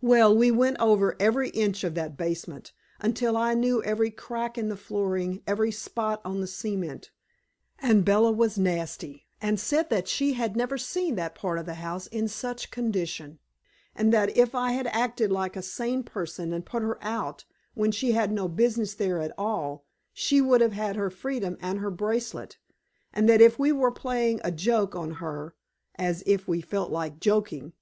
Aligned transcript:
Well, 0.00 0.36
we 0.36 0.50
went 0.50 0.78
over 0.80 1.14
every 1.20 1.50
inch 1.50 1.84
of 1.84 1.94
that 1.94 2.16
basement, 2.16 2.72
until 2.98 3.36
I 3.36 3.54
knew 3.54 3.80
every 3.84 4.10
crack 4.10 4.58
in 4.58 4.68
the 4.68 4.76
flooring, 4.76 5.42
every 5.46 5.70
spot 5.70 6.20
on 6.24 6.40
the 6.40 6.48
cement. 6.48 7.12
And 7.78 8.04
Bella 8.04 8.32
was 8.32 8.58
nasty, 8.58 9.28
and 9.40 9.60
said 9.60 9.88
that 9.90 10.08
she 10.08 10.32
had 10.32 10.56
never 10.56 10.76
seen 10.76 11.14
that 11.14 11.36
part 11.36 11.56
of 11.56 11.66
the 11.66 11.74
house 11.74 12.08
in 12.08 12.26
such 12.26 12.72
condition, 12.72 13.38
and 13.94 14.12
that 14.12 14.36
if 14.36 14.56
I 14.56 14.72
had 14.72 14.88
acted 14.88 15.30
like 15.30 15.54
a 15.54 15.62
sane 15.62 16.02
person 16.02 16.52
and 16.52 16.66
put 16.66 16.82
her 16.82 16.98
out, 17.00 17.44
when 17.74 17.92
she 17.92 18.10
had 18.10 18.32
no 18.32 18.48
business 18.48 18.94
there 18.94 19.20
at 19.20 19.30
all, 19.38 19.84
she 20.12 20.40
would 20.40 20.60
have 20.60 20.72
had 20.72 20.96
her 20.96 21.10
freedom 21.10 21.56
and 21.60 21.78
her 21.78 21.92
bracelet, 21.92 22.58
and 23.12 23.28
that 23.28 23.40
if 23.40 23.56
we 23.56 23.70
were 23.70 23.92
playing 23.92 24.40
a 24.42 24.50
joke 24.50 24.96
on 24.96 25.12
her 25.22 25.54
(as 25.94 26.24
if 26.26 26.48
we 26.48 26.60
felt 26.60 26.90
like 26.90 27.20
joking!) 27.20 27.72